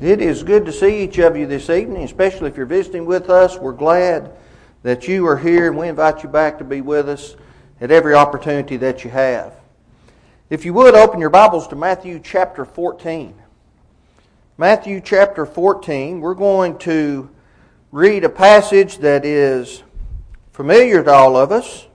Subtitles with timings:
[0.00, 3.28] It is good to see each of you this evening, especially if you're visiting with
[3.28, 3.58] us.
[3.58, 4.32] We're glad
[4.82, 7.36] that you are here, and we invite you back to be with us
[7.82, 9.52] at every opportunity that you have.
[10.48, 13.34] If you would, open your Bibles to Matthew chapter 14.
[14.56, 17.28] Matthew chapter 14, we're going to
[17.92, 19.82] read a passage that is
[20.52, 21.86] familiar to all of us,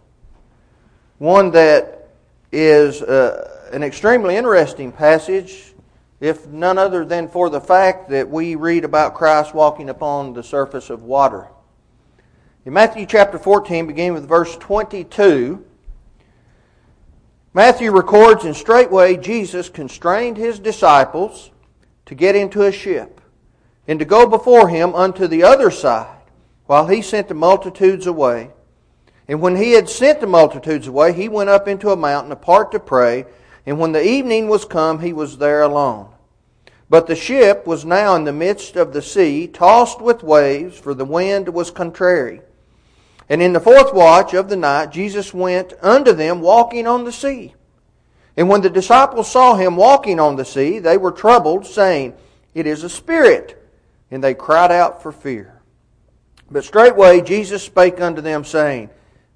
[1.17, 2.09] one that
[2.51, 5.73] is uh, an extremely interesting passage
[6.19, 10.43] if none other than for the fact that we read about Christ walking upon the
[10.43, 11.47] surface of water.
[12.65, 15.63] In Matthew chapter 14, beginning with verse 22,
[17.53, 21.51] Matthew records, And straightway Jesus constrained his disciples
[22.05, 23.21] to get into a ship,
[23.87, 26.21] and to go before him unto the other side,
[26.65, 28.51] while he sent the multitudes away.
[29.27, 32.71] And when he had sent the multitudes away, he went up into a mountain apart
[32.73, 33.25] to pray.
[33.65, 36.09] And when the evening was come, he was there alone.
[36.89, 40.93] But the ship was now in the midst of the sea, tossed with waves, for
[40.93, 42.41] the wind was contrary.
[43.27, 47.11] And in the fourth watch of the night, Jesus went unto them walking on the
[47.11, 47.55] sea.
[48.37, 52.13] And when the disciples saw him walking on the sea, they were troubled, saying,
[52.53, 53.61] It is a spirit.
[54.11, 55.61] And they cried out for fear.
[56.51, 58.91] But straightway Jesus spake unto them, saying,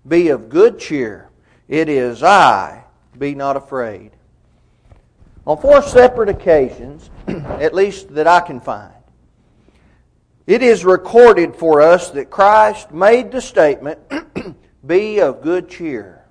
[0.07, 1.29] Be of good cheer.
[1.67, 2.83] It is I.
[3.17, 4.11] Be not afraid.
[5.49, 8.93] On four separate occasions, at least that I can find,
[10.45, 13.97] it is recorded for us that Christ made the statement,
[14.85, 16.23] Be of good cheer.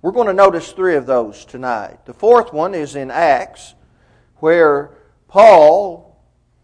[0.00, 2.06] We're going to notice three of those tonight.
[2.06, 3.74] The fourth one is in Acts,
[4.36, 4.92] where
[5.26, 6.16] Paul,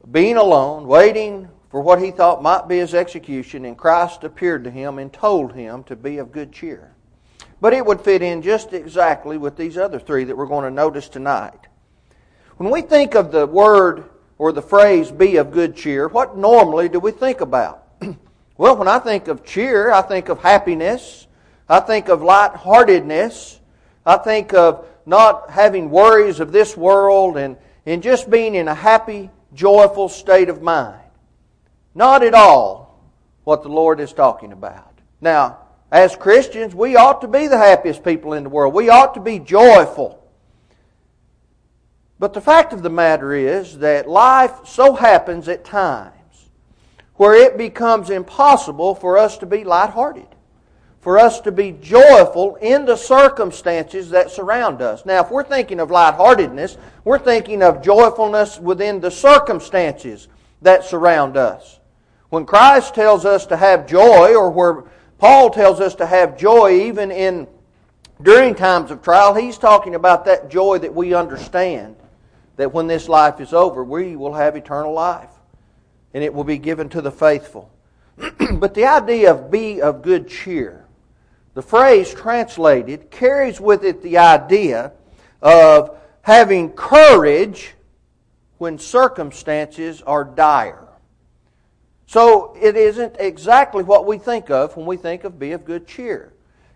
[0.08, 4.70] being alone, waiting for what he thought might be his execution, and Christ appeared to
[4.70, 6.94] him and told him to be of good cheer.
[7.60, 10.70] But it would fit in just exactly with these other three that we're going to
[10.70, 11.68] notice tonight.
[12.56, 14.04] When we think of the word
[14.38, 17.86] or the phrase be of good cheer, what normally do we think about?
[18.56, 21.26] well, when I think of cheer, I think of happiness.
[21.68, 23.60] I think of lightheartedness.
[24.06, 28.74] I think of not having worries of this world and, and just being in a
[28.74, 31.00] happy, joyful state of mind.
[31.94, 33.04] Not at all
[33.44, 34.98] what the Lord is talking about.
[35.20, 35.58] Now,
[35.90, 38.74] as Christians, we ought to be the happiest people in the world.
[38.74, 40.24] We ought to be joyful.
[42.18, 46.14] But the fact of the matter is that life so happens at times
[47.16, 50.28] where it becomes impossible for us to be lighthearted,
[51.00, 55.04] for us to be joyful in the circumstances that surround us.
[55.04, 60.28] Now, if we're thinking of lightheartedness, we're thinking of joyfulness within the circumstances
[60.62, 61.80] that surround us.
[62.28, 64.84] When Christ tells us to have joy, or where
[65.20, 67.46] Paul tells us to have joy even in
[68.22, 69.34] during times of trial.
[69.34, 71.96] He's talking about that joy that we understand
[72.56, 75.30] that when this life is over, we will have eternal life
[76.14, 77.70] and it will be given to the faithful.
[78.52, 80.86] but the idea of be of good cheer,
[81.52, 84.92] the phrase translated carries with it the idea
[85.42, 87.74] of having courage
[88.56, 90.89] when circumstances are dire.
[92.10, 95.86] So it isn't exactly what we think of when we think of be of good
[95.86, 96.32] cheer.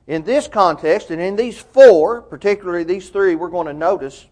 [0.06, 4.27] In this context, and in these four, particularly these three we're going to notice,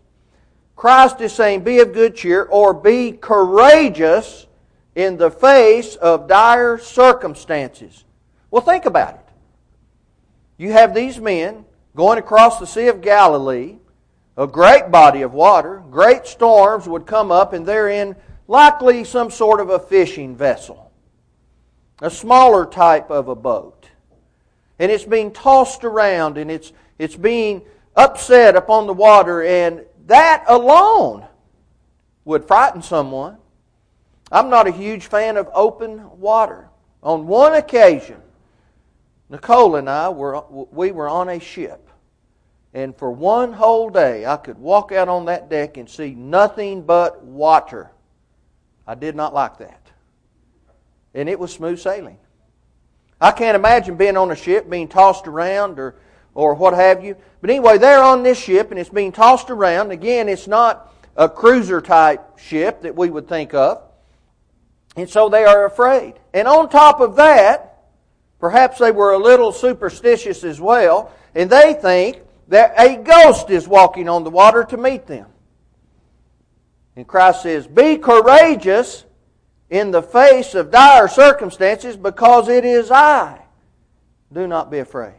[0.76, 4.46] Christ is saying be of good cheer or be courageous
[4.94, 8.04] in the face of dire circumstances.
[8.52, 9.28] Well, think about it.
[10.56, 11.64] You have these men
[11.96, 13.78] going across the Sea of Galilee,
[14.36, 18.14] a great body of water, great storms would come up, and they're in
[18.46, 20.90] likely some sort of a fishing vessel
[22.02, 23.88] a smaller type of a boat.
[24.78, 27.62] And it's being tossed around and it's, it's being
[27.96, 31.24] upset upon the water, and that alone
[32.24, 33.36] would frighten someone.
[34.32, 36.68] I'm not a huge fan of open water.
[37.02, 38.20] On one occasion,
[39.28, 41.88] Nicole and I were we were on a ship,
[42.74, 46.82] and for one whole day I could walk out on that deck and see nothing
[46.82, 47.90] but water.
[48.86, 49.81] I did not like that
[51.14, 52.18] and it was smooth sailing.
[53.20, 55.94] I can't imagine being on a ship being tossed around or,
[56.34, 57.16] or what have you.
[57.40, 59.92] But anyway, they're on this ship and it's being tossed around.
[59.92, 63.82] Again, it's not a cruiser type ship that we would think of.
[64.96, 66.14] And so they are afraid.
[66.34, 67.84] And on top of that,
[68.40, 73.66] perhaps they were a little superstitious as well, and they think that a ghost is
[73.66, 75.26] walking on the water to meet them.
[76.96, 79.04] And Christ says, Be courageous
[79.72, 83.40] in the face of dire circumstances because it is I.
[84.30, 85.14] Do not be afraid.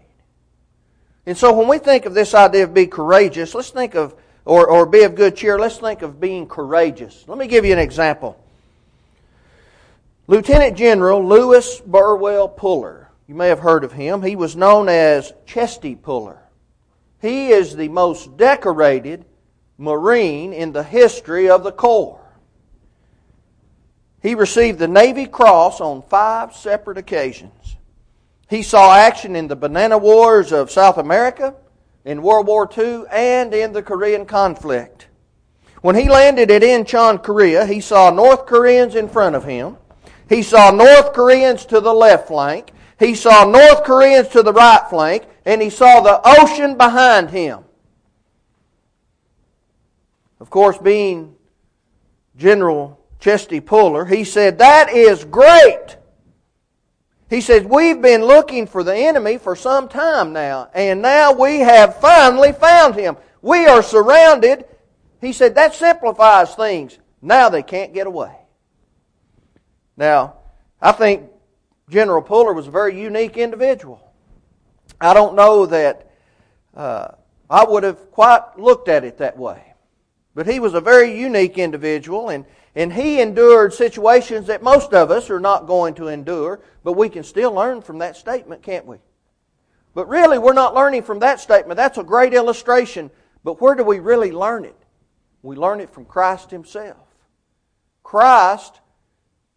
[1.26, 4.16] And so when we think of this idea of be courageous, let's think of
[4.46, 7.26] or, or be of good cheer, let's think of being courageous.
[7.28, 8.38] Let me give you an example.
[10.28, 13.10] Lieutenant General Lewis Burwell Puller.
[13.28, 14.22] You may have heard of him.
[14.22, 16.38] He was known as Chesty Puller.
[17.20, 19.26] He is the most decorated
[19.80, 22.23] Marine in the history of the Corps.
[24.24, 27.76] He received the Navy Cross on five separate occasions.
[28.50, 31.54] He saw action in the Banana Wars of South America,
[32.06, 35.08] in World War II, and in the Korean conflict.
[35.82, 39.76] When he landed at Incheon, Korea, he saw North Koreans in front of him.
[40.30, 42.72] He saw North Koreans to the left flank.
[42.98, 45.26] He saw North Koreans to the right flank.
[45.46, 47.66] And he saw the ocean behind him.
[50.40, 51.36] Of course, being
[52.38, 55.96] General Chesty Puller, he said, That is great.
[57.30, 61.60] He said, We've been looking for the enemy for some time now, and now we
[61.60, 63.16] have finally found him.
[63.42, 64.66] We are surrounded.
[65.22, 67.00] He said, That simplifies things.
[67.22, 68.36] Now they can't get away.
[69.96, 70.36] Now,
[70.82, 71.24] I think
[71.90, 74.06] General Puller was a very unique individual.
[75.00, 76.12] I don't know that
[76.76, 77.08] uh,
[77.50, 79.64] I would have quite looked at it that way.
[80.36, 82.44] But he was a very unique individual, and,
[82.76, 87.10] and he endured situations that most of us are not going to endure, but we
[87.10, 88.98] can still learn from that statement, can't we?
[89.94, 91.78] But really, we're not learning from that statement.
[91.78, 93.12] That's a great illustration,
[93.44, 94.76] but where do we really learn it?
[95.44, 96.98] We learn it from Christ Himself.
[98.02, 98.80] Christ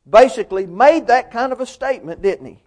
[0.08, 2.62] basically made that kind of a statement, didn't He?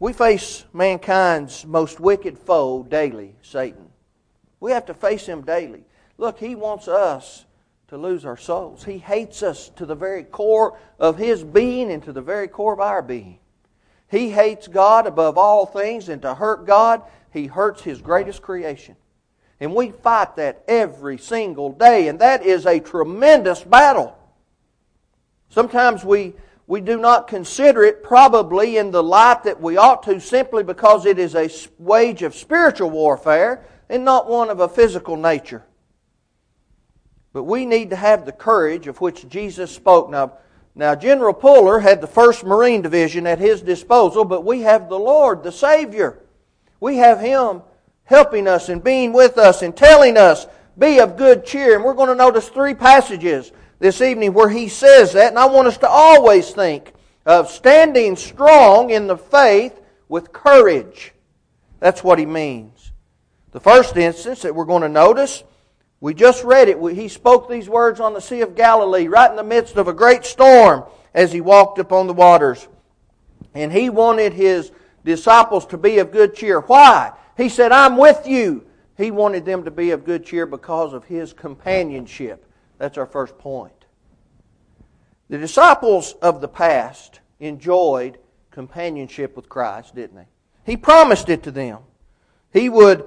[0.00, 3.90] We face mankind's most wicked foe daily, Satan.
[4.58, 5.84] We have to face him daily.
[6.18, 7.44] Look, He wants us
[7.88, 8.84] to lose our souls.
[8.84, 12.72] He hates us to the very core of His being and to the very core
[12.72, 13.38] of our being.
[14.10, 17.02] He hates God above all things, and to hurt God,
[17.32, 18.96] He hurts His greatest creation.
[19.60, 24.16] And we fight that every single day, and that is a tremendous battle.
[25.48, 26.34] Sometimes we,
[26.66, 31.06] we do not consider it probably in the light that we ought to simply because
[31.06, 35.64] it is a wage of spiritual warfare and not one of a physical nature.
[37.34, 40.08] But we need to have the courage of which Jesus spoke.
[40.08, 40.38] Now,
[40.74, 44.98] now General Puller had the 1st Marine Division at his disposal, but we have the
[44.98, 46.22] Lord, the Savior.
[46.84, 47.62] We have Him
[48.04, 50.46] helping us and being with us and telling us,
[50.78, 51.74] be of good cheer.
[51.74, 55.30] And we're going to notice three passages this evening where He says that.
[55.30, 56.92] And I want us to always think
[57.26, 61.12] of standing strong in the faith with courage.
[61.80, 62.92] That's what He means.
[63.52, 65.42] The first instance that we're going to notice
[66.04, 66.78] we just read it.
[66.94, 69.92] He spoke these words on the Sea of Galilee, right in the midst of a
[69.94, 70.84] great storm
[71.14, 72.68] as he walked upon the waters.
[73.54, 74.70] And he wanted his
[75.02, 76.60] disciples to be of good cheer.
[76.60, 77.12] Why?
[77.38, 78.66] He said, I'm with you.
[78.98, 82.44] He wanted them to be of good cheer because of his companionship.
[82.76, 83.86] That's our first point.
[85.30, 88.18] The disciples of the past enjoyed
[88.50, 90.28] companionship with Christ, didn't they?
[90.66, 91.78] He promised it to them.
[92.52, 93.06] He would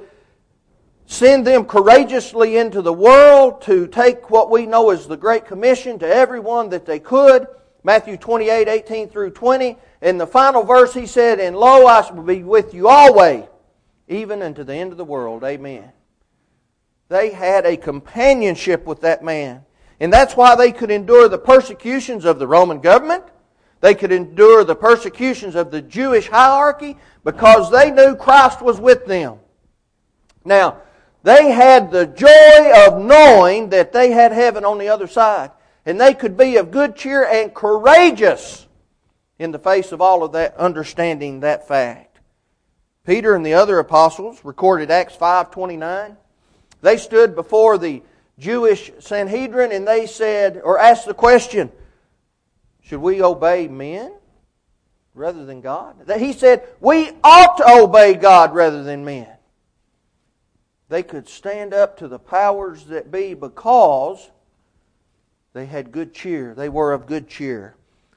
[1.07, 5.97] send them courageously into the world to take what we know as the Great Commission
[5.99, 7.47] to everyone that they could.
[7.83, 9.77] Matthew 28, 18 through 20.
[10.01, 13.45] In the final verse, he said, And lo, I will be with you always,
[14.09, 15.45] even unto the end of the world.
[15.45, 15.91] Amen.
[17.07, 19.63] They had a companionship with that man.
[20.01, 23.23] And that's why they could endure the persecutions of the Roman government.
[23.79, 29.05] They could endure the persecutions of the Jewish hierarchy because they knew Christ was with
[29.05, 29.39] them.
[30.43, 30.81] Now,
[31.23, 35.51] they had the joy of knowing that they had heaven on the other side.
[35.85, 38.67] And they could be of good cheer and courageous
[39.39, 42.19] in the face of all of that, understanding that fact.
[43.05, 46.17] Peter and the other apostles recorded Acts 5.29.
[46.81, 48.03] They stood before the
[48.37, 51.71] Jewish Sanhedrin and they said, or asked the question,
[52.81, 54.13] should we obey men
[55.15, 55.95] rather than God?
[56.17, 59.36] He said, we ought to obey God rather than men.
[60.89, 64.29] They could stand up to the powers that be because
[65.53, 66.53] they had good cheer.
[66.55, 67.75] They were of good cheer.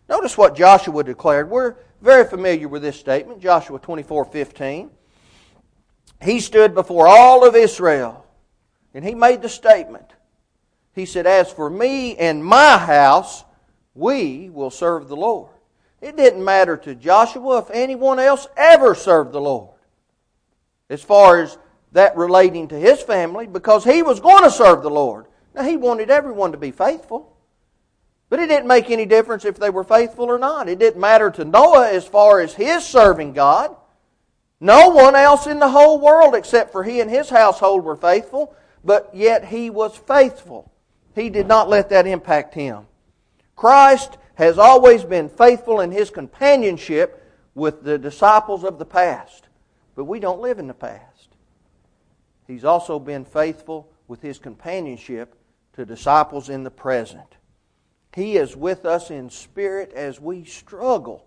[0.08, 1.50] Notice what Joshua declared.
[1.50, 4.90] We're very familiar with this statement, Joshua 24 15.
[6.22, 8.26] He stood before all of Israel
[8.94, 10.12] and he made the statement.
[10.94, 13.44] He said, As for me and my house,
[13.94, 15.50] we will serve the Lord.
[16.00, 19.76] It didn't matter to Joshua if anyone else ever served the Lord.
[20.88, 21.58] As far as
[21.92, 25.26] that relating to his family because he was going to serve the Lord.
[25.54, 27.36] Now, he wanted everyone to be faithful.
[28.28, 30.68] But it didn't make any difference if they were faithful or not.
[30.68, 33.74] It didn't matter to Noah as far as his serving God.
[34.60, 38.54] No one else in the whole world except for he and his household were faithful.
[38.82, 40.72] but yet he was faithful.
[41.14, 42.86] He did not let that impact him.
[43.56, 47.22] Christ has always been faithful in his companionship
[47.54, 49.48] with the disciples of the past,
[49.96, 51.09] but we don't live in the past.
[52.50, 55.36] He's also been faithful with his companionship
[55.74, 57.36] to disciples in the present.
[58.12, 61.24] He is with us in spirit as we struggle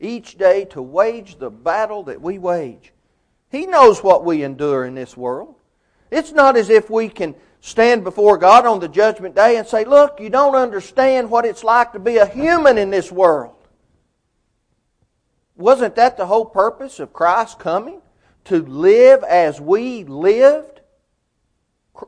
[0.00, 2.92] each day to wage the battle that we wage.
[3.50, 5.54] He knows what we endure in this world.
[6.10, 9.86] It's not as if we can stand before God on the judgment day and say,
[9.86, 13.56] Look, you don't understand what it's like to be a human in this world.
[15.56, 18.02] Wasn't that the whole purpose of Christ coming?
[18.46, 20.80] To live as we lived?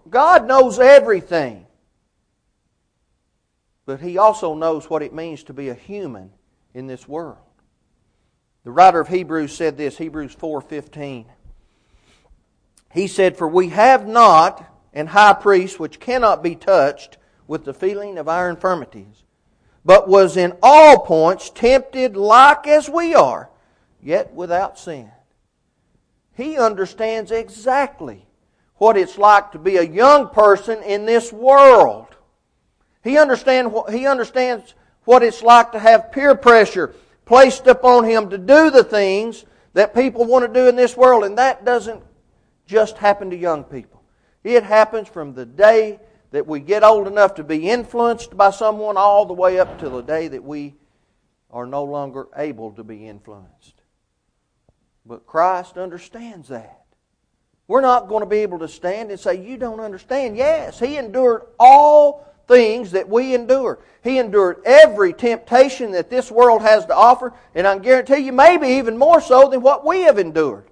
[0.09, 1.67] God knows everything.
[3.87, 6.31] But He also knows what it means to be a human
[6.75, 7.39] in this world.
[8.65, 11.27] The writer of Hebrews said this, Hebrews 4:15.
[12.93, 17.75] He said, "For we have not an high priest which cannot be touched with the
[17.75, 19.25] feeling of our infirmities,
[19.85, 23.51] but was in all points tempted like as we are,
[24.03, 25.11] yet without sin."
[26.39, 28.25] He understands exactly
[28.77, 32.07] what it's like to be a young person in this world.
[33.03, 38.39] He, understand, he understands what it's like to have peer pressure placed upon him to
[38.39, 41.25] do the things that people want to do in this world.
[41.25, 42.05] And that doesn't
[42.67, 44.05] just happen to young people.
[44.45, 45.99] It happens from the day
[46.31, 49.89] that we get old enough to be influenced by someone all the way up to
[49.89, 50.77] the day that we
[51.51, 53.78] are no longer able to be influenced.
[55.09, 56.85] But Christ understands that.
[57.67, 60.37] We're not going to be able to stand and say, You don't understand.
[60.37, 63.79] Yes, He endured all things that we endure.
[64.03, 68.69] He endured every temptation that this world has to offer, and I guarantee you, maybe
[68.69, 70.67] even more so than what we have endured.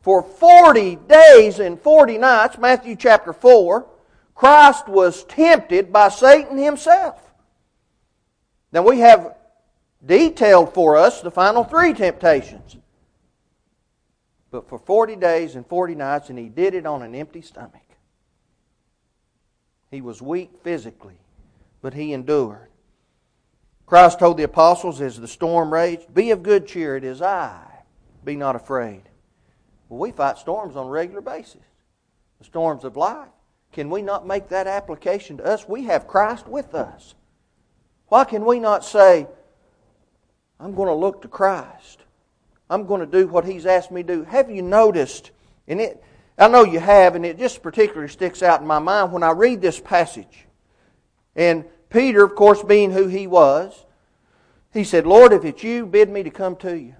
[0.00, 3.86] For 40 days and 40 nights, Matthew chapter 4,
[4.34, 7.20] Christ was tempted by Satan himself.
[8.72, 9.34] Now we have
[10.04, 12.76] detailed for us the final three temptations.
[14.50, 17.82] But for 40 days and 40 nights, and he did it on an empty stomach.
[19.90, 21.18] He was weak physically,
[21.82, 22.68] but he endured.
[23.86, 27.64] Christ told the apostles as the storm raged, Be of good cheer, it is I.
[28.24, 29.02] Be not afraid.
[29.88, 31.62] Well, we fight storms on a regular basis,
[32.38, 33.28] the storms of life.
[33.72, 35.68] Can we not make that application to us?
[35.68, 37.14] We have Christ with us.
[38.08, 39.26] Why can we not say,
[40.58, 41.97] I'm going to look to Christ?
[42.70, 44.24] I'm going to do what He's asked me to do.
[44.24, 45.30] Have you noticed,
[45.66, 46.02] and it,
[46.38, 49.32] I know you have, and it just particularly sticks out in my mind when I
[49.32, 50.46] read this passage.
[51.34, 53.84] And Peter, of course, being who he was,
[54.72, 56.94] he said, Lord, if it's you, bid me to come to you.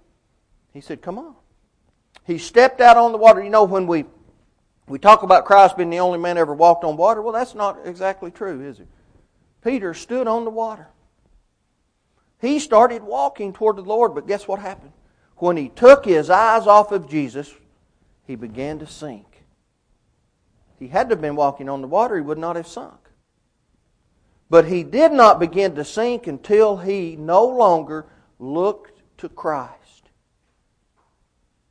[0.73, 1.35] He said, Come on.
[2.25, 3.43] He stepped out on the water.
[3.43, 4.05] You know, when we,
[4.87, 7.79] we talk about Christ being the only man ever walked on water, well, that's not
[7.85, 8.89] exactly true, is it?
[9.63, 10.89] Peter stood on the water.
[12.41, 14.93] He started walking toward the Lord, but guess what happened?
[15.39, 17.53] When he took his eyes off of Jesus,
[18.27, 19.29] he began to sink
[20.79, 22.95] he had to have been walking on the water, he would not have sunk.
[24.49, 28.07] But he did not begin to sink until he no longer
[28.39, 29.75] looked to Christ.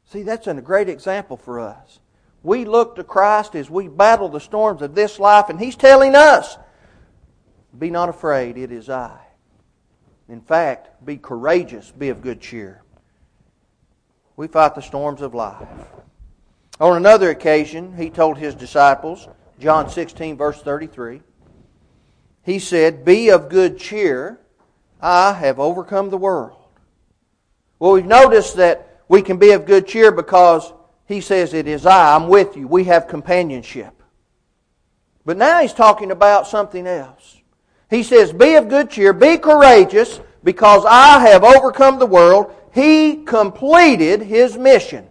[0.06, 2.00] See, that's a great example for us.
[2.44, 6.14] We look to Christ as we battle the storms of this life, and he's telling
[6.14, 6.58] us,
[7.78, 9.20] Be not afraid, it is I.
[10.30, 12.84] In fact, be courageous, be of good cheer.
[14.38, 15.68] We fight the storms of life.
[16.80, 19.28] On another occasion, he told his disciples,
[19.60, 21.22] John 16, verse 33,
[22.44, 24.40] he said, Be of good cheer,
[25.02, 26.56] I have overcome the world.
[27.80, 30.72] Well, we've noticed that we can be of good cheer because
[31.08, 32.68] he says, It is I, I'm with you.
[32.68, 34.04] We have companionship.
[35.26, 37.42] But now he's talking about something else.
[37.90, 42.54] He says, Be of good cheer, be courageous, because I have overcome the world.
[42.78, 45.10] He completed his mission.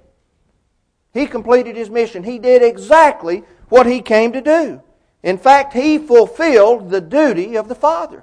[1.13, 2.23] He completed his mission.
[2.23, 4.81] He did exactly what he came to do.
[5.25, 8.23] In fact, he fulfilled the duty of the Father.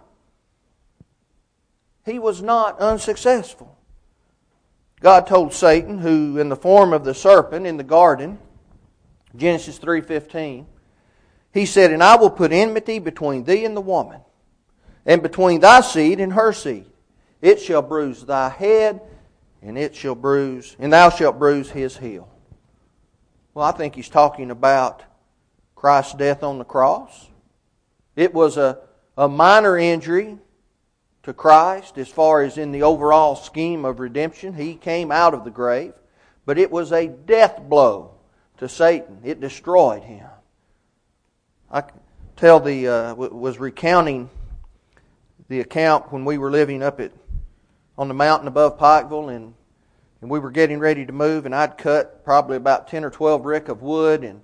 [2.06, 3.78] He was not unsuccessful.
[5.02, 8.40] God told Satan, who in the form of the serpent in the garden,
[9.36, 10.68] Genesis 3:15,
[11.52, 14.22] he said, "And I will put enmity between thee and the woman,
[15.06, 16.90] and between thy seed and her seed.
[17.42, 19.02] It shall bruise thy head,
[19.64, 22.30] and it shall bruise, and thou shalt bruise his heel."
[23.54, 25.04] Well, I think he's talking about
[25.76, 27.28] Christ's death on the cross.
[28.16, 28.80] It was a,
[29.18, 30.38] a minor injury
[31.24, 34.54] to Christ as far as in the overall scheme of redemption.
[34.54, 35.94] He came out of the grave,
[36.46, 38.16] but it was a death blow
[38.58, 39.20] to Satan.
[39.24, 40.28] It destroyed him.
[41.72, 41.84] I
[42.36, 44.30] tell the uh, was recounting
[45.48, 47.12] the account when we were living up at
[47.98, 49.54] on the mountain above Pikeville, and
[50.22, 53.46] and we were getting ready to move, and I'd cut probably about ten or twelve
[53.46, 54.42] rick of wood, and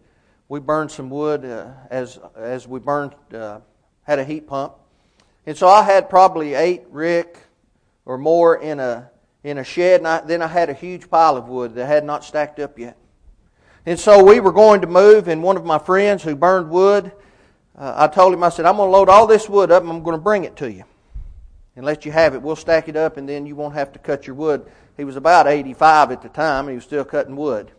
[0.48, 3.60] we burned some wood uh, as as we burned uh,
[4.04, 4.74] had a heat pump,
[5.46, 7.40] and so I had probably eight rick
[8.06, 9.10] or more in a
[9.44, 12.04] in a shed, and I, then I had a huge pile of wood that had
[12.04, 12.98] not stacked up yet.
[13.86, 17.14] And so we were going to move, and one of my friends who burned wood,
[17.78, 19.92] uh, I told him, I said, I'm going to load all this wood up and
[19.92, 20.84] I'm going to bring it to you
[21.76, 22.42] and let you have it.
[22.42, 24.70] We'll stack it up, and then you won't have to cut your wood.
[24.98, 27.72] He was about 85 at the time, and he was still cutting wood.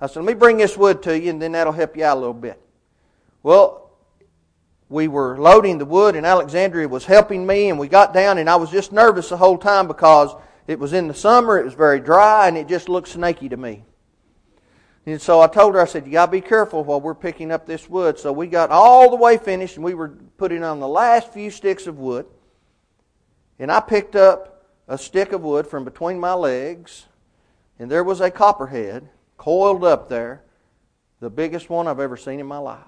[0.00, 2.16] I said, Let me bring this wood to you, and then that'll help you out
[2.16, 2.60] a little bit.
[3.42, 3.84] Well,
[4.88, 8.48] we were loading the wood, and Alexandria was helping me, and we got down, and
[8.48, 10.34] I was just nervous the whole time because
[10.66, 13.56] it was in the summer, it was very dry, and it just looked snaky to
[13.56, 13.84] me.
[15.06, 17.52] And so I told her, I said, you got to be careful while we're picking
[17.52, 18.18] up this wood.
[18.18, 20.08] So we got all the way finished, and we were
[20.38, 22.26] putting on the last few sticks of wood.
[23.58, 27.06] And I picked up a stick of wood from between my legs,
[27.78, 30.42] and there was a copperhead coiled up there,
[31.20, 32.78] the biggest one I've ever seen in my life.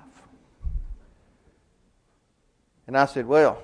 [2.87, 3.63] And I said, Well,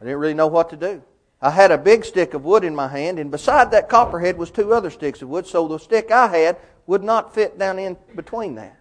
[0.00, 1.02] I didn't really know what to do.
[1.40, 4.50] I had a big stick of wood in my hand, and beside that copperhead was
[4.50, 7.96] two other sticks of wood, so the stick I had would not fit down in
[8.16, 8.77] between that.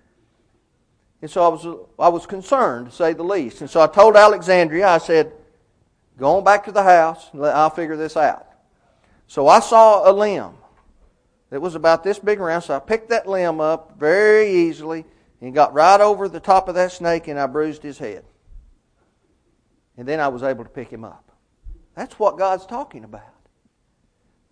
[1.22, 3.62] And so I was, I was concerned, to say the least.
[3.62, 5.32] And so I told Alexandria, I said,
[6.18, 8.48] Go on back to the house, and I'll figure this out.
[9.28, 10.54] So I saw a limb
[11.50, 15.06] that was about this big around, so I picked that limb up very easily
[15.42, 18.26] and got right over the top of that snake, and I bruised his head.
[19.96, 21.32] And then I was able to pick him up.
[21.96, 23.34] That's what God's talking about.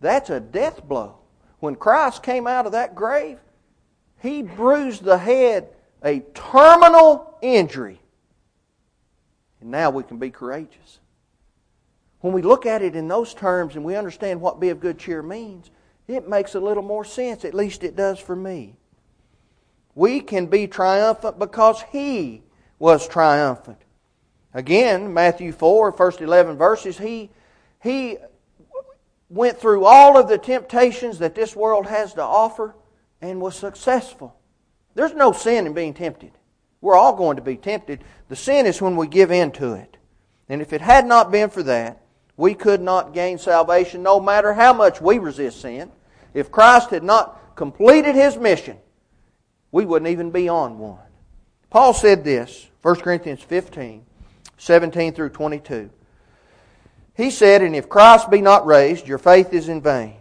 [0.02, 1.18] That's a death blow.
[1.60, 3.40] When Christ came out of that grave,
[4.22, 5.70] he bruised the head,
[6.06, 8.00] a terminal injury.
[9.60, 11.00] And now we can be courageous.
[12.22, 15.00] When we look at it in those terms and we understand what be of good
[15.00, 15.72] cheer means,
[16.08, 17.44] it makes a little more sense.
[17.44, 18.75] At least it does for me.
[19.96, 22.44] We can be triumphant because He
[22.79, 23.79] was triumphant.
[24.53, 27.29] Again, Matthew 4, first 11 verses, he,
[27.84, 28.18] he
[29.29, 32.74] went through all of the temptations that this world has to offer
[33.22, 34.38] and was successful.
[34.96, 36.31] There's no sin in being tempted.
[36.81, 38.03] We're all going to be tempted.
[38.29, 39.98] The sin is when we give in to it.
[40.50, 42.01] And if it had not been for that,
[42.38, 45.92] we could not gain salvation no matter how much we resist sin.
[46.34, 48.77] If Christ had not completed his mission,
[49.72, 51.00] we wouldn't even be on one.
[51.70, 54.05] Paul said this, 1 Corinthians 15.
[54.58, 55.90] 17 through 22.
[57.16, 60.16] He said, And if Christ be not raised, your faith is in vain.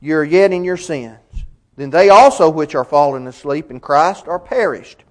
[0.00, 1.18] You are yet in your sins.
[1.80, 5.02] Then they also which are fallen asleep in Christ are perished.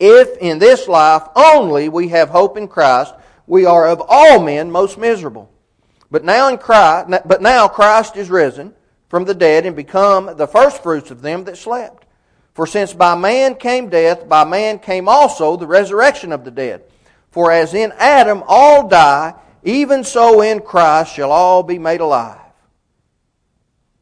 [0.00, 3.14] If in this life only we have hope in Christ,
[3.46, 5.52] we are of all men most miserable.
[6.10, 8.74] But now in Christ, but now Christ is risen
[9.08, 12.06] from the dead and become the firstfruits of them that slept.
[12.54, 16.82] For since by man came death, by man came also the resurrection of the dead.
[17.30, 22.47] For as in Adam all die, even so in Christ shall all be made alive.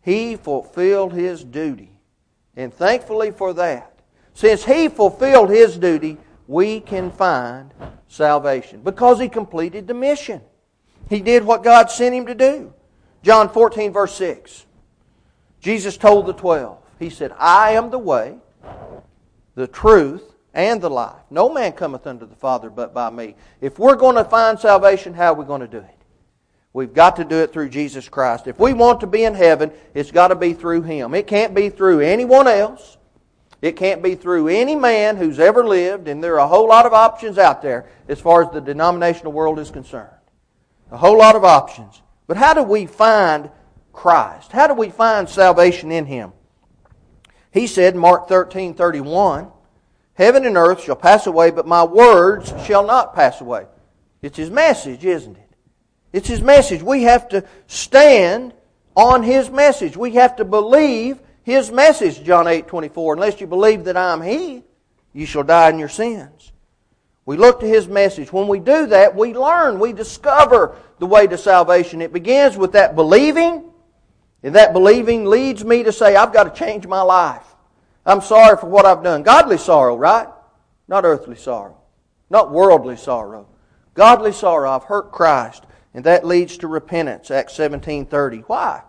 [0.07, 1.91] He fulfilled his duty.
[2.55, 3.99] And thankfully for that,
[4.35, 6.17] since he fulfilled his duty,
[6.47, 7.75] we can find
[8.07, 10.43] salvation because he completed the mission.
[11.11, 12.73] He did what God sent him to do.
[13.25, 14.67] John 14, verse 6.
[15.61, 18.37] Jesus told the twelve, He said, I am the way,
[19.57, 21.21] the truth, and the life.
[21.31, 23.35] No man cometh unto the Father but by me.
[23.61, 25.96] If we're going to find salvation, how are we going to do it?
[26.77, 28.47] We've got to do it through Jesus Christ.
[28.47, 31.15] If we want to be in heaven, it's got to be through Him.
[31.15, 32.99] It can't be through anyone else.
[33.63, 36.85] It can't be through any man who's ever lived, and there are a whole lot
[36.85, 40.11] of options out there as far as the denominational world is concerned.
[40.91, 42.03] A whole lot of options.
[42.27, 43.49] But how do we find
[43.95, 44.53] Christ?
[44.53, 46.35] How do we find salvation in Him?
[47.53, 49.51] He said in Mark 13 31,
[50.13, 53.65] Heaven and earth shall pass away, but my words shall not pass away.
[54.21, 55.46] It's his message, isn't it?
[56.17, 56.83] It's his message.
[56.83, 58.55] We have to stand
[58.97, 59.99] on his message.
[59.99, 63.13] We have to believe his message, John 8 24.
[63.13, 64.65] Unless you believe that I am he,
[65.13, 66.53] you shall die in your sins.
[67.27, 68.33] We look to his message.
[68.33, 72.01] When we do that, we learn, we discover the way to salvation.
[72.01, 73.71] It begins with that believing,
[74.43, 77.45] and that believing leads me to say, I've got to change my life.
[78.07, 79.23] I'm sorry for what I've done.
[79.23, 80.29] Godly sorrow, right?
[80.89, 81.77] Not earthly sorrow.
[82.31, 83.49] Not worldly sorrow.
[83.93, 84.71] Godly sorrow.
[84.71, 85.67] I've hurt Christ.
[85.97, 88.45] And that leads to repentance, Acts 17.30.
[88.45, 88.83] Why?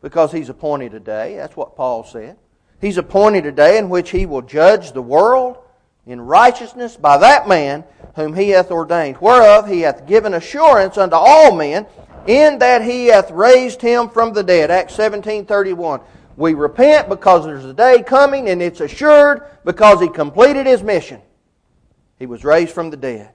[0.00, 1.36] Because He's appointed a day.
[1.36, 2.38] That's what Paul said.
[2.80, 5.58] He's appointed a day in which he will judge the world
[6.06, 7.84] in righteousness by that man
[8.16, 11.86] whom he hath ordained, whereof he hath given assurance unto all men,
[12.26, 14.70] in that he hath raised him from the dead.
[14.70, 16.00] Acts 17:31.
[16.38, 21.20] We repent because there's a day coming and it's assured because he completed his mission.
[22.18, 23.32] He was raised from the dead.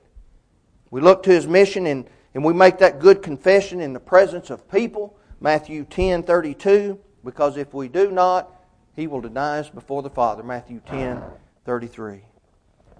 [0.89, 4.49] We look to his mission and, and we make that good confession in the presence
[4.49, 5.17] of people.
[5.39, 8.51] Matthew 10:32 because if we do not,
[8.95, 10.43] he will deny us before the Father.
[10.43, 12.21] Matthew 10:33.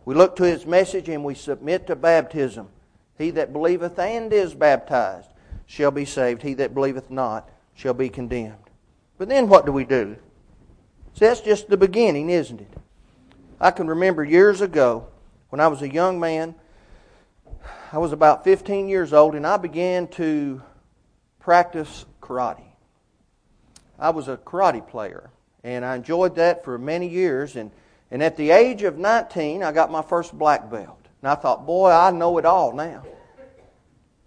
[0.06, 2.69] We look to his message and we submit to baptism.
[3.17, 5.30] He that believeth and is baptized
[5.65, 6.41] shall be saved.
[6.41, 8.69] He that believeth not shall be condemned.
[9.17, 10.17] But then what do we do?
[11.13, 12.74] See, that's just the beginning, isn't it?
[13.62, 15.08] I can remember years ago
[15.50, 16.56] when I was a young man,
[17.93, 20.63] I was about 15 years old, and I began to
[21.39, 22.65] practice karate.
[23.99, 25.29] I was a karate player,
[25.63, 27.56] and I enjoyed that for many years.
[27.56, 27.69] And,
[28.10, 31.06] and at the age of 19, I got my first black belt.
[31.21, 33.03] And I thought, boy, I know it all now.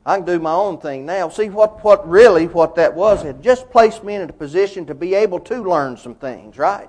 [0.04, 1.28] I can do my own thing now.
[1.28, 3.24] See what, what really what that was?
[3.24, 6.88] It just placed me in a position to be able to learn some things, right?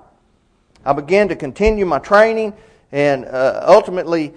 [0.84, 2.54] I began to continue my training
[2.92, 4.32] and uh, ultimately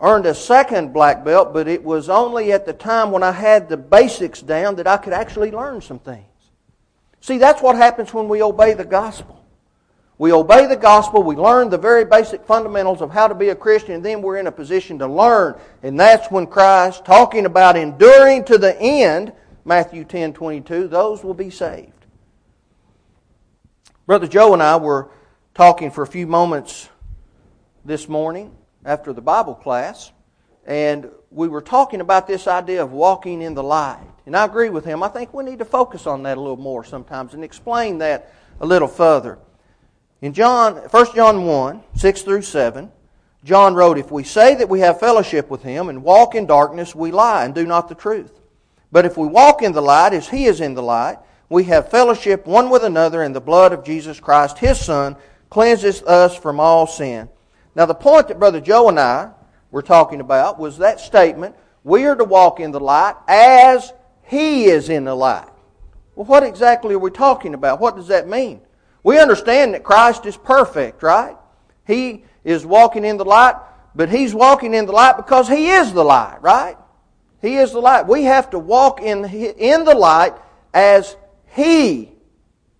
[0.00, 3.68] earned a second black belt, but it was only at the time when I had
[3.68, 6.24] the basics down that I could actually learn some things.
[7.20, 9.40] See, that's what happens when we obey the gospel.
[10.16, 13.54] We obey the gospel, we learn the very basic fundamentals of how to be a
[13.54, 15.58] Christian, and then we're in a position to learn.
[15.82, 19.32] And that's when Christ, talking about enduring to the end,
[19.64, 21.90] Matthew 10 22, those will be saved.
[24.06, 25.10] Brother Joe and I were
[25.54, 26.88] talking for a few moments
[27.84, 28.54] this morning
[28.84, 30.12] after the Bible class,
[30.66, 34.06] and we were talking about this idea of walking in the light.
[34.26, 35.02] And I agree with him.
[35.02, 38.32] I think we need to focus on that a little more sometimes and explain that
[38.60, 39.38] a little further.
[40.22, 42.90] In John, 1 John 1, 6 through 7,
[43.44, 46.94] John wrote, If we say that we have fellowship with him and walk in darkness,
[46.94, 48.40] we lie and do not the truth.
[48.90, 51.18] But if we walk in the light as he is in the light,
[51.50, 55.16] we have fellowship one with another, and the blood of Jesus Christ, his Son,
[55.50, 57.28] cleanses us from all sin.
[57.74, 59.30] Now, the point that Brother Joe and I
[59.70, 64.64] were talking about was that statement we are to walk in the light as he
[64.64, 65.50] is in the light.
[66.14, 67.80] Well, what exactly are we talking about?
[67.80, 68.60] What does that mean?
[69.02, 71.36] We understand that Christ is perfect, right?
[71.86, 73.56] He is walking in the light,
[73.94, 76.76] but He's walking in the light because He is the light, right?
[77.42, 78.06] He is the light.
[78.06, 80.34] We have to walk in, in the light
[80.72, 81.16] as
[81.48, 82.12] He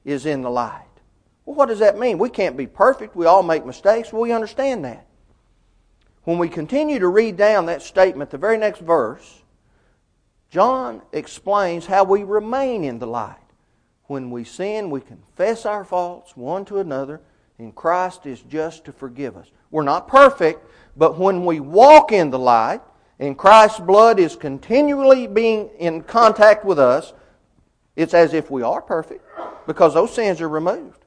[0.05, 0.84] is in the light.
[1.45, 2.19] Well, what does that mean?
[2.19, 3.17] We can't be perfect.
[3.17, 4.13] We all make mistakes.
[4.13, 5.07] Well, we understand that.
[6.25, 9.43] When we continue to read down that statement, the very next verse,
[10.51, 13.37] John explains how we remain in the light.
[14.07, 17.21] When we sin, we confess our faults one to another,
[17.59, 19.51] and Christ is just to forgive us.
[19.71, 20.65] We're not perfect,
[20.97, 22.81] but when we walk in the light,
[23.19, 27.13] and Christ's blood is continually being in contact with us,
[27.97, 29.25] it's as if we are perfect
[29.67, 31.04] because those sins are removed.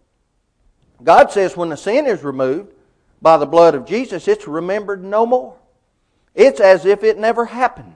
[1.04, 2.74] God says when the sin is removed
[3.22, 5.56] by the blood of Jesus, it's remembered no more.
[6.34, 7.96] It's as if it never happened.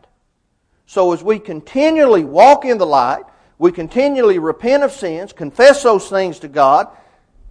[0.85, 3.23] So as we continually walk in the light,
[3.57, 6.87] we continually repent of sins, confess those things to God,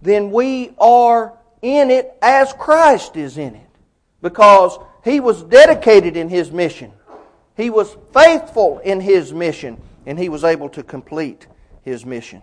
[0.01, 3.69] then we are in it as Christ is in it.
[4.21, 6.91] Because He was dedicated in His mission.
[7.55, 11.47] He was faithful in His mission, and He was able to complete
[11.83, 12.41] His mission.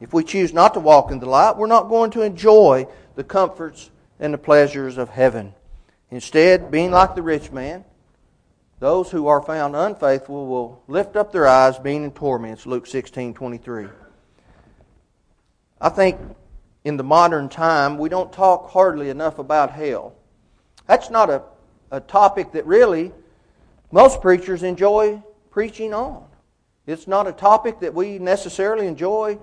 [0.00, 3.24] If we choose not to walk in the light, we're not going to enjoy the
[3.24, 5.54] comforts and the pleasures of heaven.
[6.10, 7.84] Instead, being like the rich man,
[8.80, 12.66] those who are found unfaithful will lift up their eyes, being in torments.
[12.66, 13.86] Luke 16 23.
[15.80, 16.18] I think
[16.84, 20.14] in the modern time, we don't talk hardly enough about hell.
[20.86, 21.42] That's not a,
[21.90, 23.12] a topic that really
[23.90, 26.24] most preachers enjoy preaching on.
[26.86, 29.38] It's not a topic that we necessarily enjoy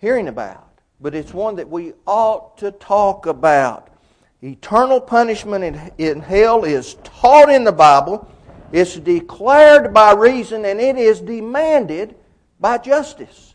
[0.00, 3.88] hearing about, but it's one that we ought to talk about.
[4.42, 8.28] Eternal punishment in, in hell is taught in the Bible,
[8.72, 12.14] it's declared by reason, and it is demanded
[12.58, 13.54] by justice.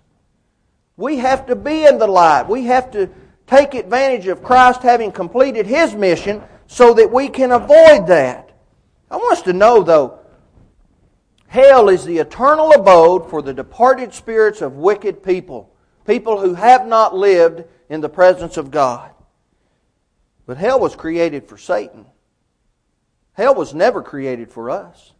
[0.97, 2.47] We have to be in the light.
[2.47, 3.09] We have to
[3.47, 8.51] take advantage of Christ having completed his mission so that we can avoid that.
[9.09, 10.19] I want us to know, though,
[11.47, 15.74] hell is the eternal abode for the departed spirits of wicked people,
[16.05, 19.11] people who have not lived in the presence of God.
[20.45, 22.05] But hell was created for Satan.
[23.33, 25.11] Hell was never created for us.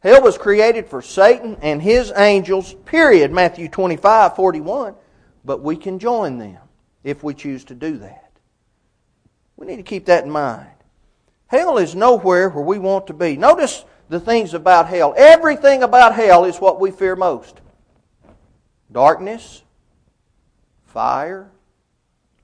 [0.00, 3.32] Hell was created for Satan and his angels, period.
[3.32, 4.94] Matthew 25, 41.
[5.44, 6.58] But we can join them.
[7.04, 8.30] if we choose to do that.
[9.56, 10.68] We need to keep that in mind.
[11.48, 13.36] Hell is nowhere where we want to be.
[13.36, 15.14] Notice the things about hell.
[15.16, 17.60] Everything about hell is what we fear most
[18.90, 19.62] darkness,
[20.92, 21.50] fire,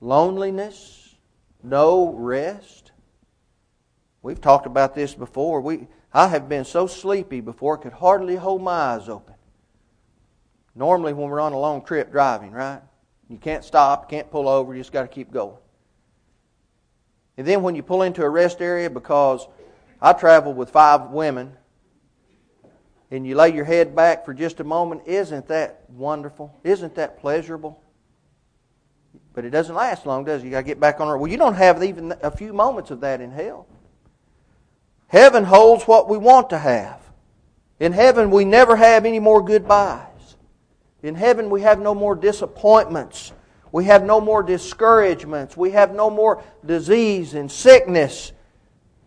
[0.01, 1.15] loneliness,
[1.63, 2.91] no rest.
[4.21, 5.61] We've talked about this before.
[5.61, 9.35] We, I have been so sleepy before I could hardly hold my eyes open.
[10.75, 12.81] Normally, when we're on a long trip driving, right?
[13.29, 15.57] You can't stop, can't pull over, you just got to keep going.
[17.37, 19.47] And then when you pull into a rest area, because
[20.01, 21.53] I travel with five women,
[23.11, 26.53] and you lay your head back for just a moment, isn't that wonderful?
[26.63, 27.81] Isn't that pleasurable?
[29.39, 30.45] But it doesn't last long, does it?
[30.47, 31.21] You got to get back on earth.
[31.21, 33.67] Well, you don't have even a few moments of that in hell.
[35.07, 37.01] Heaven holds what we want to have.
[37.79, 40.35] In heaven, we never have any more goodbyes.
[41.03, 43.31] In heaven, we have no more disappointments.
[43.71, 45.55] We have no more discouragements.
[45.55, 48.33] We have no more disease and sickness.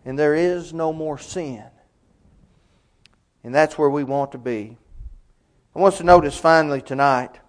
[0.03, 1.63] And there is no more sin.
[3.43, 4.77] And that's where we want to be.
[5.75, 7.39] I want us to notice finally tonight,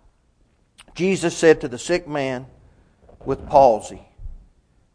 [0.94, 2.44] Jesus said to the sick man
[3.24, 4.08] with palsy,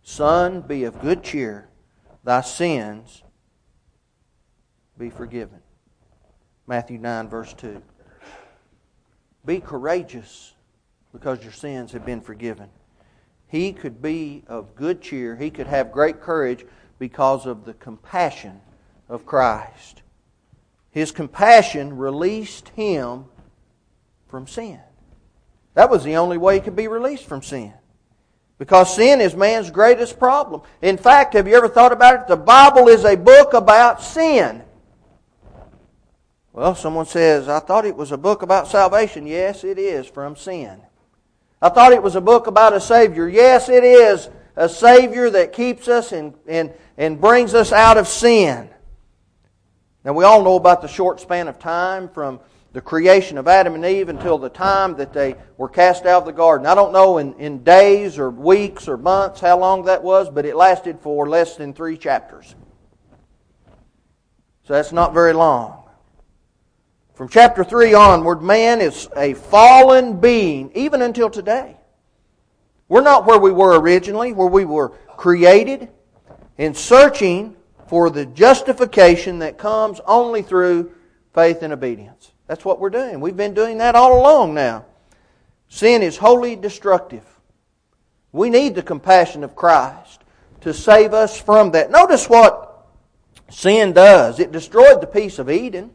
[0.04, 1.70] Son, be of good cheer,
[2.24, 3.24] thy sins
[4.98, 5.60] be forgiven.
[6.66, 7.82] Matthew 9, verse 2.
[9.46, 10.54] Be courageous
[11.14, 12.70] because your sins have been forgiven.
[13.48, 15.36] He could be of good cheer.
[15.36, 16.66] He could have great courage
[17.00, 18.62] because of the compassion
[19.08, 20.04] of Christ.
[20.92, 23.26] His compassion released him
[24.28, 24.80] from sin.
[25.74, 27.74] That was the only way he could be released from sin.
[28.60, 30.62] Because sin is man's greatest problem.
[30.82, 32.28] In fact, have you ever thought about it?
[32.28, 34.64] The Bible is a book about sin.
[36.52, 39.26] Well, someone says, I thought it was a book about salvation.
[39.26, 40.82] Yes, it is from sin.
[41.62, 43.30] I thought it was a book about a Savior.
[43.30, 48.10] Yes, it is a Savior that keeps us and, and, and brings us out of
[48.10, 48.70] sin.
[50.04, 52.42] Now, we all know about the short span of time from
[52.72, 56.26] the creation of Adam and Eve until the time that they were cast out of
[56.26, 56.68] the garden.
[56.68, 60.46] I don't know in, in days or weeks or months how long that was, but
[60.46, 62.56] it lasted for less than three chapters.
[64.66, 65.84] So that's not very long.
[67.16, 71.76] From chapter 3 onward, man is a fallen being, even until today.
[72.88, 75.90] We're not where we were originally, where we were created,
[76.58, 77.56] in searching
[77.88, 80.92] for the justification that comes only through
[81.34, 82.32] faith and obedience.
[82.50, 83.22] That's what we're doing.
[83.22, 84.84] We've been doing that all along now.
[85.68, 87.24] Sin is wholly destructive.
[88.32, 90.24] We need the compassion of Christ
[90.62, 91.92] to save us from that.
[91.92, 92.88] Notice what
[93.52, 95.92] sin does it destroyed the peace of Eden.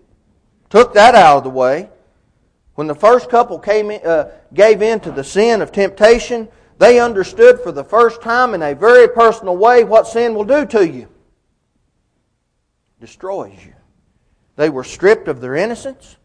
[0.70, 1.88] Took that out of the way.
[2.76, 6.46] When the first couple came in, uh, gave in to the sin of temptation,
[6.78, 10.64] they understood for the first time in a very personal way what sin will do
[10.66, 11.08] to you.
[13.00, 13.74] Destroys you.
[14.54, 16.16] They were stripped of their innocence.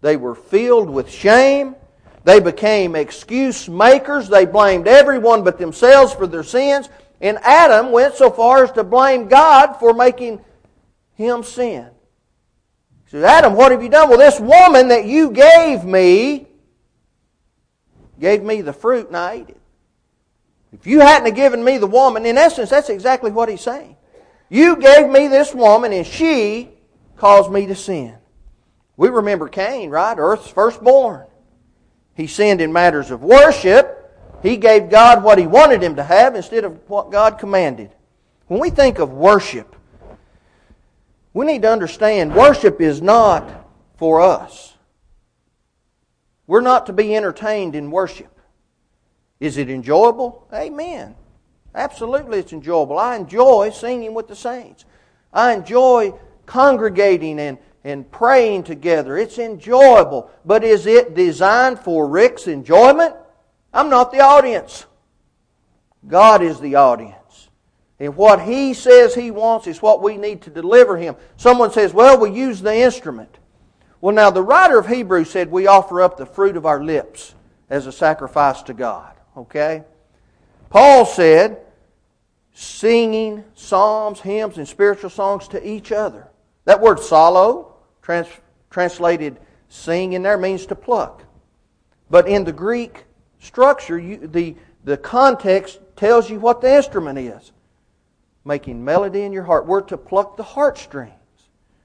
[0.00, 1.76] They were filled with shame.
[2.24, 4.28] They became excuse makers.
[4.28, 6.88] They blamed everyone but themselves for their sins.
[7.20, 10.40] And Adam went so far as to blame God for making
[11.14, 11.90] him sin
[13.04, 14.08] He says, Adam, what have you done?
[14.08, 16.46] Well, this woman that you gave me
[18.18, 19.60] gave me the fruit and I ate it.
[20.72, 23.96] If you hadn't have given me the woman, in essence, that's exactly what he's saying.
[24.48, 26.70] You gave me this woman and she
[27.16, 28.19] caused me to sin.
[29.00, 30.18] We remember Cain, right?
[30.18, 31.24] Earth's firstborn.
[32.12, 34.14] He sinned in matters of worship.
[34.42, 37.92] He gave God what he wanted him to have instead of what God commanded.
[38.48, 39.74] When we think of worship,
[41.32, 44.74] we need to understand worship is not for us.
[46.46, 48.38] We're not to be entertained in worship.
[49.40, 50.46] Is it enjoyable?
[50.52, 51.16] Amen.
[51.74, 52.98] Absolutely, it's enjoyable.
[52.98, 54.84] I enjoy singing with the saints.
[55.32, 56.12] I enjoy
[56.44, 59.16] congregating and, and praying together.
[59.16, 60.30] It's enjoyable.
[60.44, 63.14] But is it designed for Rick's enjoyment?
[63.72, 64.86] I'm not the audience.
[66.06, 67.48] God is the audience.
[67.98, 71.16] And what he says he wants is what we need to deliver him.
[71.36, 73.38] Someone says, well, we use the instrument.
[74.00, 77.34] Well, now, the writer of Hebrews said we offer up the fruit of our lips
[77.68, 79.14] as a sacrifice to God.
[79.36, 79.84] Okay?
[80.70, 81.58] Paul said,
[82.54, 86.28] singing psalms, hymns, and spiritual songs to each other.
[86.64, 87.69] That word psallo,
[88.10, 88.28] trans,
[88.70, 91.24] translated sing in there, means to pluck.
[92.10, 93.04] But in the Greek
[93.38, 97.52] structure, you, the, the context tells you what the instrument is
[98.42, 99.66] making melody in your heart.
[99.66, 101.12] We're to pluck the heartstrings.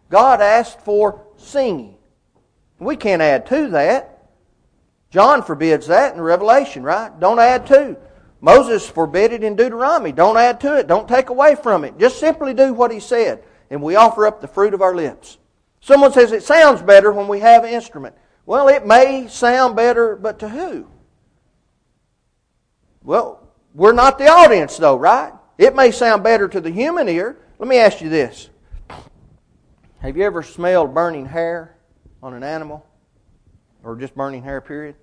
[0.10, 1.96] God asked for singing.
[2.80, 4.30] We can't add to that.
[5.12, 7.12] John forbids that in Revelation, right?
[7.20, 7.98] Don't add to.
[8.42, 10.12] Moses forbid it in Deuteronomy.
[10.12, 10.88] Don't add to it.
[10.88, 12.00] Don't take away from it.
[12.00, 13.44] Just simply do what he said.
[13.70, 15.38] And we offer up the fruit of our lips.
[15.86, 18.16] Someone says it sounds better when we have an instrument.
[18.48, 20.88] Well, it may sound better, but to who?
[23.04, 25.32] Well, we're not the audience, though, right?
[25.60, 27.38] It may sound better to the human ear.
[27.60, 28.50] Let me ask you this
[30.00, 31.78] Have you ever smelled burning hair
[32.24, 32.84] on an animal?
[33.84, 34.96] Or just burning hair, period?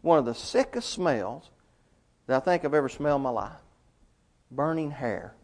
[0.00, 1.50] One of the sickest smells
[2.26, 3.60] that I think I've ever smelled in my life.
[4.50, 5.34] Burning hair.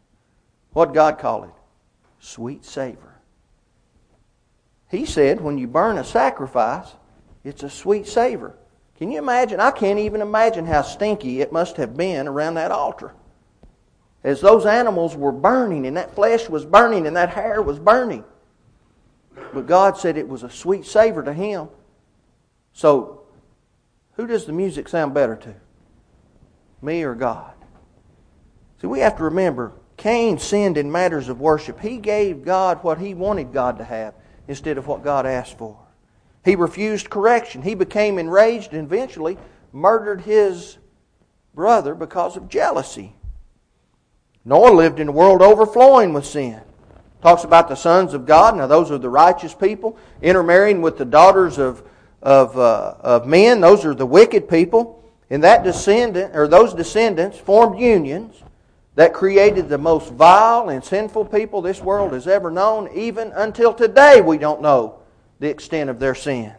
[0.72, 1.54] What God called it?
[2.20, 3.17] Sweet savor.
[4.90, 6.94] He said when you burn a sacrifice,
[7.44, 8.56] it's a sweet savor.
[8.96, 9.60] Can you imagine?
[9.60, 13.14] I can't even imagine how stinky it must have been around that altar.
[14.24, 18.24] As those animals were burning, and that flesh was burning, and that hair was burning.
[19.54, 21.68] But God said it was a sweet savor to Him.
[22.72, 23.22] So,
[24.14, 25.54] who does the music sound better to?
[26.82, 27.52] Me or God?
[28.80, 31.80] See, we have to remember Cain sinned in matters of worship.
[31.80, 34.14] He gave God what he wanted God to have
[34.48, 35.78] instead of what God asked for.
[36.44, 37.62] He refused correction.
[37.62, 39.36] He became enraged and eventually
[39.72, 40.78] murdered his
[41.54, 43.14] brother because of jealousy.
[44.44, 46.60] Noah lived in a world overflowing with sin.
[47.22, 48.56] Talks about the sons of God.
[48.56, 51.82] Now, those are the righteous people intermarrying with the daughters of,
[52.22, 53.60] of, uh, of men.
[53.60, 55.04] Those are the wicked people.
[55.28, 58.42] And that descendant, or those descendants, formed unions
[58.98, 62.90] that created the most vile and sinful people this world has ever known.
[62.92, 64.98] Even until today, we don't know
[65.38, 66.52] the extent of their sin.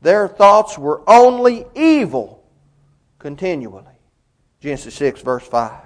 [0.00, 2.42] Their thoughts were only evil
[3.18, 3.84] continually.
[4.60, 5.78] Genesis 6, verse 5.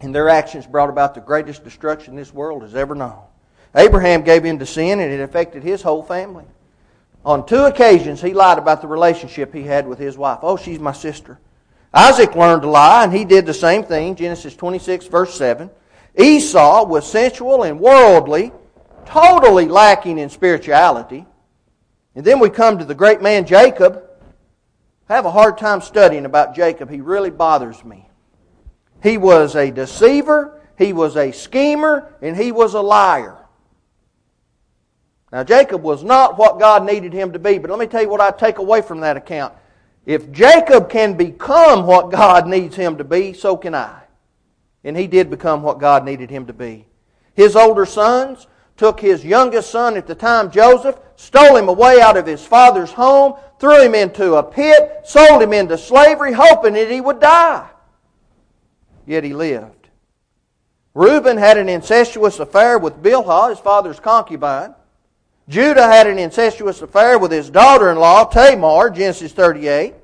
[0.00, 3.20] And their actions brought about the greatest destruction this world has ever known.
[3.74, 6.46] Abraham gave in to sin, and it affected his whole family.
[7.22, 10.38] On two occasions, he lied about the relationship he had with his wife.
[10.40, 11.38] Oh, she's my sister.
[11.92, 14.14] Isaac learned to lie, and he did the same thing.
[14.14, 15.70] Genesis 26, verse 7.
[16.16, 18.52] Esau was sensual and worldly
[19.08, 21.26] totally lacking in spirituality.
[22.14, 24.04] And then we come to the great man Jacob.
[25.08, 26.90] I have a hard time studying about Jacob.
[26.90, 28.08] He really bothers me.
[29.02, 33.36] He was a deceiver, he was a schemer, and he was a liar.
[35.32, 38.08] Now, Jacob was not what God needed him to be, but let me tell you
[38.08, 39.54] what I take away from that account.
[40.08, 44.00] If Jacob can become what God needs him to be, so can I.
[44.82, 46.86] And he did become what God needed him to be.
[47.34, 48.46] His older sons,
[48.78, 52.90] took his youngest son at the time, Joseph, stole him away out of his father's
[52.90, 57.68] home, threw him into a pit, sold him into slavery, hoping that he would die.
[59.04, 59.90] Yet he lived.
[60.94, 64.74] Reuben had an incestuous affair with Bilhah, his father's concubine.
[65.48, 69.94] Judah had an incestuous affair with his daughter in law, Tamar, Genesis 38.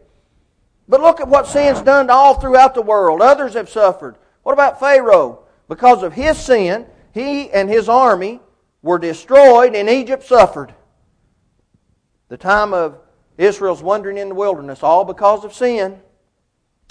[0.89, 3.23] But look at what sin's done to all throughout the world.
[3.23, 4.17] Others have suffered.
[4.43, 5.45] What about Pharaoh?
[5.69, 8.41] Because of his sin, he and his army
[8.83, 10.75] were destroyed and Egypt suffered.
[12.29, 12.99] The time of
[13.39, 16.01] Israel's wandering in the wilderness, all because of sin.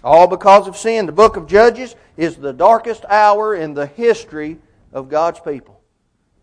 [0.04, 1.06] All because of sin.
[1.06, 4.58] The book of Judges is the darkest hour in the history
[4.92, 5.80] of God's people.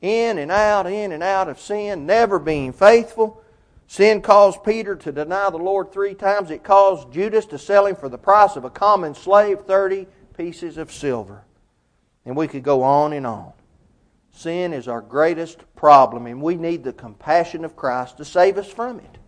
[0.01, 3.43] In and out, in and out of sin, never being faithful.
[3.91, 6.53] Sin caused Peter to deny the Lord three times.
[6.53, 10.79] It caused Judas to sell him for the price of a common slave, 30 pieces
[10.79, 11.43] of silver.
[12.25, 13.53] And we could go on and on.
[14.31, 18.71] Sin is our greatest problem, and we need the compassion of Christ to save us
[18.71, 19.19] from it.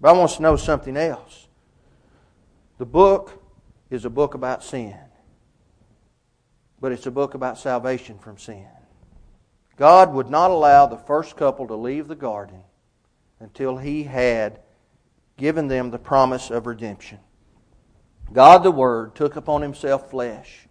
[0.00, 1.46] But I want to know something else.
[2.78, 3.44] The book
[3.90, 4.98] is a book about sin,
[6.80, 8.66] but it's a book about salvation from sin.
[9.76, 12.62] God would not allow the first couple to leave the garden
[13.40, 14.60] until He had
[15.36, 17.18] given them the promise of redemption.
[18.32, 20.66] God the Word took upon Himself flesh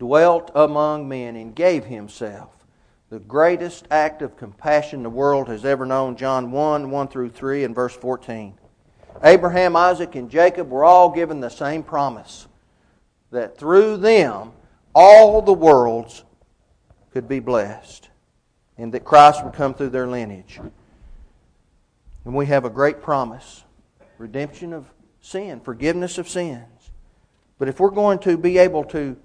[0.00, 2.66] dwelt among men and gave himself.
[3.10, 7.64] The greatest act of compassion the world has ever known, John 1 1 through 3
[7.64, 8.54] and verse 14.
[9.22, 12.48] Abraham, Isaac, and Jacob were all given the same promise
[13.30, 14.52] that through them
[14.94, 16.24] all the worlds
[17.12, 18.08] could be blessed
[18.80, 20.60] and that Christ would come through their lineage.
[22.24, 23.64] And we have a great promise
[24.18, 24.86] redemption of
[25.20, 26.90] sin, forgiveness of sins.
[27.58, 29.16] But if we're going to be able to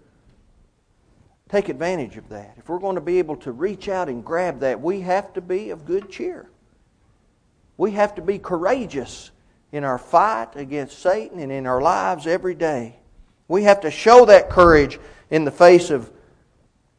[1.49, 2.56] take advantage of that.
[2.58, 5.41] If we're going to be able to reach out and grab that, we have to
[5.41, 6.49] be of good cheer.
[7.78, 9.32] We have to be courageous
[9.72, 12.97] in our fight against Satan and in our lives every day.
[13.47, 14.99] We have to show that courage
[15.30, 16.12] in the face of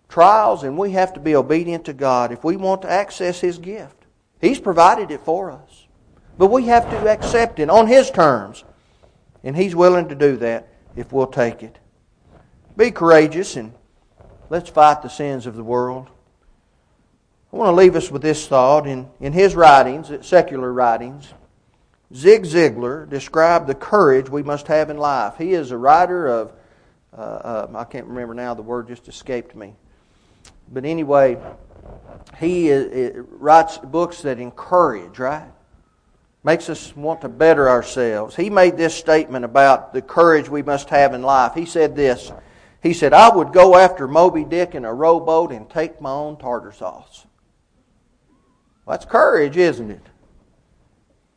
[0.09, 3.59] trials, and we have to be obedient to God if we want to access His
[3.59, 4.05] gift.
[4.41, 5.87] He's provided it for us.
[6.39, 8.65] But we have to accept it on His terms.
[9.43, 11.79] And He's willing to do that if we'll take it.
[12.77, 13.73] Be courageous and
[14.51, 16.09] let's fight the sins of the world.
[17.53, 18.87] I want to leave us with this thought.
[18.87, 21.33] In, in his writings, secular writings,
[22.15, 25.37] Zig Ziglar described the courage we must have in life.
[25.39, 26.53] He is a writer of,
[27.17, 29.75] uh, uh, I can't remember now, the word just escaped me.
[30.71, 31.39] But anyway,
[32.39, 35.51] he is, writes books that encourage, right?
[36.45, 38.37] Makes us want to better ourselves.
[38.37, 41.55] He made this statement about the courage we must have in life.
[41.55, 42.33] He said this
[42.83, 46.37] He said, I would go after Moby Dick in a rowboat and take my own
[46.37, 47.27] tartar sauce.
[48.85, 50.07] Well, that's courage, isn't it?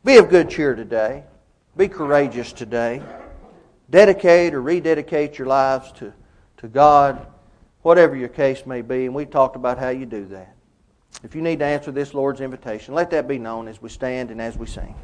[0.04, 1.24] Be of good cheer today.
[1.76, 3.02] Be courageous today.
[3.90, 6.12] Dedicate or rededicate your lives to,
[6.58, 7.26] to God,
[7.82, 9.06] whatever your case may be.
[9.06, 10.54] And we talked about how you do that.
[11.22, 14.30] If you need to answer this Lord's invitation, let that be known as we stand
[14.30, 14.94] and as we sing.